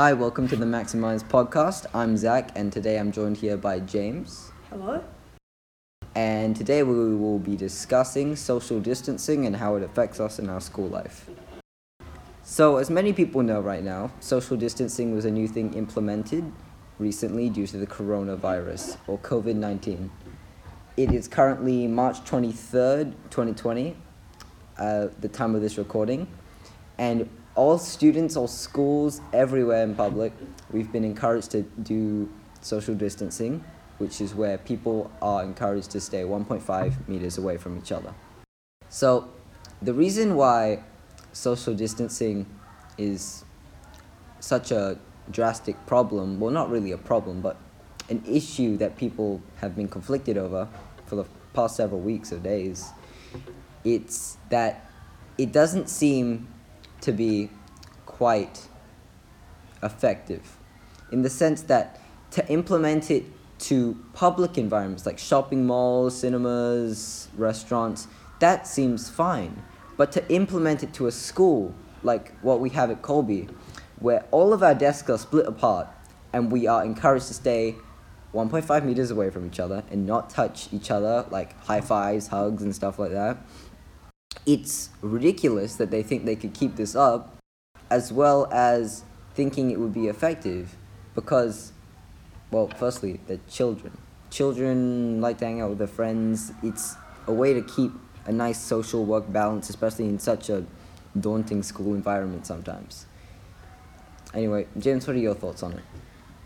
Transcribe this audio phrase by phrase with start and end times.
[0.00, 1.84] Hi, welcome to the Maximize podcast.
[1.92, 4.50] I'm Zach, and today I'm joined here by James.
[4.70, 5.04] Hello?
[6.14, 10.62] And today we will be discussing social distancing and how it affects us in our
[10.62, 11.28] school life.
[12.42, 16.50] So, as many people know right now, social distancing was a new thing implemented
[16.98, 20.10] recently due to the coronavirus or COVID 19.
[20.96, 23.94] It is currently March 23rd, 2020,
[24.78, 26.26] uh, the time of this recording,
[26.96, 30.32] and all students, all schools, everywhere in public,
[30.70, 32.28] we've been encouraged to do
[32.60, 33.64] social distancing,
[33.98, 38.14] which is where people are encouraged to stay 1.5 meters away from each other.
[38.88, 39.28] So,
[39.82, 40.82] the reason why
[41.32, 42.46] social distancing
[42.98, 43.44] is
[44.40, 44.98] such a
[45.30, 47.56] drastic problem, well, not really a problem, but
[48.08, 50.68] an issue that people have been conflicted over
[51.06, 52.90] for the past several weeks or days,
[53.84, 54.90] it's that
[55.38, 56.48] it doesn't seem
[57.02, 57.50] to be
[58.06, 58.68] quite
[59.82, 60.58] effective
[61.10, 63.24] in the sense that to implement it
[63.58, 68.06] to public environments like shopping malls, cinemas, restaurants,
[68.38, 69.62] that seems fine.
[69.96, 73.48] But to implement it to a school like what we have at Colby,
[73.98, 75.88] where all of our desks are split apart
[76.32, 77.76] and we are encouraged to stay
[78.32, 82.62] 1.5 meters away from each other and not touch each other, like high fives, hugs,
[82.62, 83.36] and stuff like that.
[84.46, 87.36] It's ridiculous that they think they could keep this up,
[87.90, 89.04] as well as
[89.34, 90.76] thinking it would be effective
[91.14, 91.72] because,
[92.50, 93.96] well, firstly, they're children.
[94.30, 96.52] Children like to hang out with their friends.
[96.62, 96.94] It's
[97.26, 97.92] a way to keep
[98.26, 100.64] a nice social work balance, especially in such a
[101.18, 103.06] daunting school environment sometimes.
[104.32, 105.82] Anyway, James, what are your thoughts on it?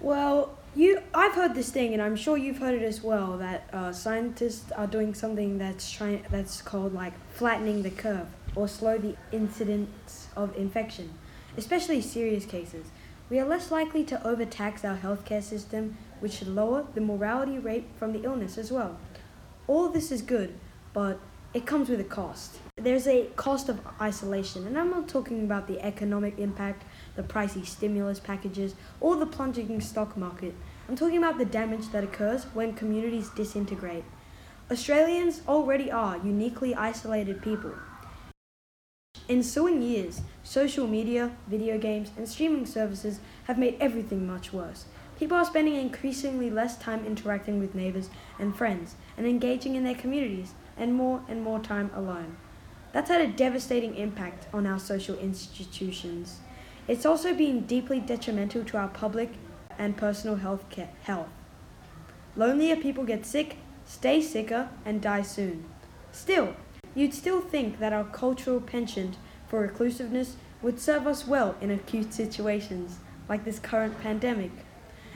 [0.00, 3.38] Well, you, I've heard this thing, and I'm sure you've heard it as well.
[3.38, 8.68] That uh, scientists are doing something that's trying, that's called like flattening the curve or
[8.68, 11.12] slow the incidence of infection,
[11.56, 12.86] especially serious cases.
[13.30, 17.86] We are less likely to overtax our healthcare system, which should lower the mortality rate
[17.98, 18.98] from the illness as well.
[19.66, 20.54] All this is good,
[20.92, 21.18] but
[21.54, 22.58] it comes with a cost.
[22.76, 26.84] There's a cost of isolation, and I'm not talking about the economic impact,
[27.16, 30.54] the pricey stimulus packages, or the plunging stock market.
[30.88, 34.04] I'm talking about the damage that occurs when communities disintegrate.
[34.70, 37.72] Australians already are uniquely isolated people.
[39.28, 44.84] In ensuing years, social media, video games, and streaming services have made everything much worse.
[45.18, 49.94] People are spending increasingly less time interacting with neighbors and friends and engaging in their
[49.94, 52.36] communities and more and more time alone.
[52.92, 56.38] That's had a devastating impact on our social institutions.
[56.88, 59.32] It's also been deeply detrimental to our public
[59.76, 60.68] and personal health.
[60.70, 61.28] Care, health.
[62.36, 65.64] Lonelier people get sick, stay sicker, and die soon.
[66.12, 66.54] Still,
[66.94, 69.16] you'd still think that our cultural penchant
[69.48, 72.98] for reclusiveness would serve us well in acute situations
[73.28, 74.52] like this current pandemic.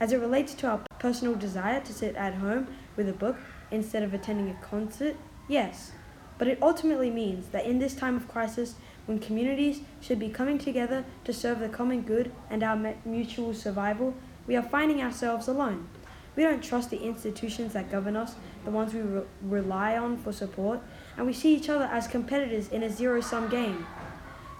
[0.00, 3.38] As it relates to our personal desire to sit at home with a book
[3.70, 5.16] instead of attending a concert,
[5.48, 5.92] yes.
[6.36, 8.74] But it ultimately means that in this time of crisis,
[9.06, 14.14] when communities should be coming together to serve the common good and our mutual survival,
[14.46, 15.88] we are finding ourselves alone.
[16.36, 18.34] We don't trust the institutions that govern us,
[18.64, 20.80] the ones we re- rely on for support,
[21.16, 23.86] and we see each other as competitors in a zero sum game.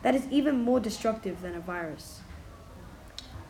[0.03, 2.21] That is even more destructive than a virus.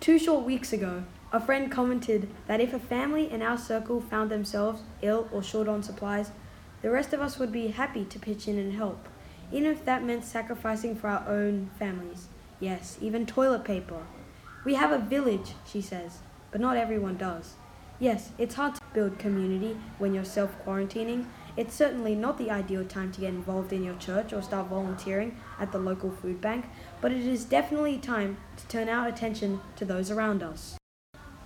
[0.01, 4.31] Two short weeks ago, a friend commented that if a family in our circle found
[4.31, 6.31] themselves ill or short on supplies,
[6.81, 9.09] the rest of us would be happy to pitch in and help,
[9.55, 12.27] even if that meant sacrificing for our own families.
[12.59, 14.03] Yes, even toilet paper.
[14.65, 16.19] We have a village, she says,
[16.51, 17.55] but not everyone does.
[18.01, 21.27] Yes, it's hard to build community when you're self quarantining.
[21.57, 25.39] It's certainly not the ideal time to get involved in your church or start volunteering
[25.61, 26.65] at the local food bank,
[27.01, 30.77] but it is definitely time to turn our attention to those around us.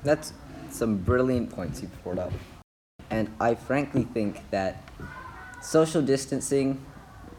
[0.03, 0.33] That's
[0.71, 2.33] some brilliant points you brought up.
[3.11, 4.83] And I frankly think that
[5.61, 6.83] social distancing,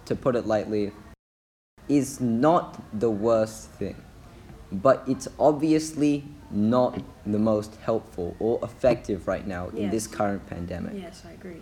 [0.09, 0.91] to put it lightly,
[1.87, 3.95] is not the worst thing.
[4.71, 10.93] But it's obviously not the most helpful or effective right now in this current pandemic.
[10.95, 11.61] Yes, I agree.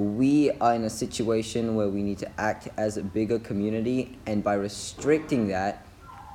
[0.00, 4.42] we are in a situation where we need to act as a bigger community and
[4.42, 5.84] by restricting that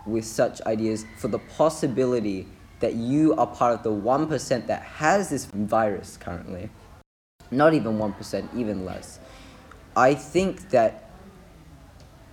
[0.05, 2.47] with such ideas for the possibility
[2.79, 6.69] that you are part of the 1% that has this virus currently
[7.49, 9.19] not even 1% even less
[9.95, 11.04] i think that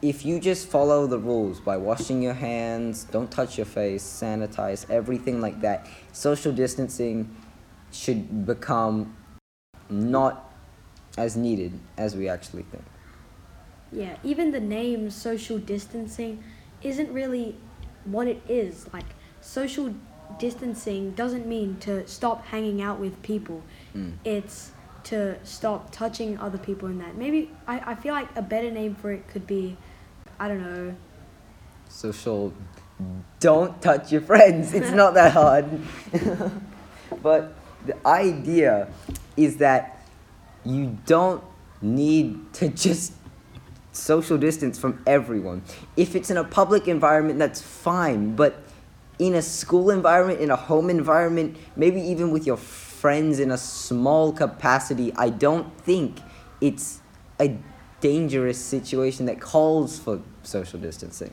[0.02, 4.88] if you just follow the rules by washing your hands don't touch your face sanitize
[4.90, 7.34] everything like that social distancing
[7.92, 9.14] should become
[9.88, 10.52] not
[11.18, 12.84] as needed as we actually think.
[13.92, 16.42] Yeah, even the name social distancing
[16.82, 17.56] isn't really
[18.04, 18.90] what it is.
[18.92, 19.04] Like,
[19.40, 19.94] social
[20.38, 23.62] distancing doesn't mean to stop hanging out with people.
[23.94, 24.14] Mm.
[24.24, 24.72] It's
[25.04, 27.16] to stop touching other people in that.
[27.16, 29.76] Maybe I, I feel like a better name for it could be
[30.42, 30.96] I don't know.
[31.88, 32.52] Social.
[33.38, 34.74] Don't touch your friends.
[34.74, 35.66] It's not that hard.
[37.22, 37.54] but
[37.86, 38.88] the idea
[39.36, 40.04] is that
[40.64, 41.44] you don't
[41.80, 43.12] need to just
[43.92, 45.62] social distance from everyone.
[45.96, 48.34] If it's in a public environment, that's fine.
[48.34, 48.64] But
[49.20, 53.58] in a school environment, in a home environment, maybe even with your friends in a
[53.58, 56.18] small capacity, I don't think
[56.60, 56.98] it's
[57.38, 57.56] a
[58.00, 61.32] dangerous situation that calls for social distancing.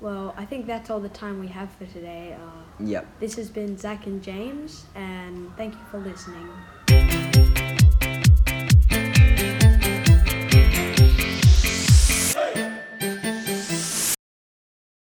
[0.00, 2.36] Well, I think that's all the time we have for today.
[2.38, 3.06] Uh, Yep.
[3.20, 7.63] this has been Zach and James, and thank you for listening.